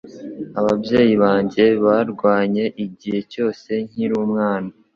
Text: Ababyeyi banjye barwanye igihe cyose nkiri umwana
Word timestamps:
Ababyeyi 0.59 1.13
banjye 1.23 1.63
barwanye 1.83 2.65
igihe 2.85 3.19
cyose 3.31 3.69
nkiri 3.89 4.13
umwana 4.25 4.69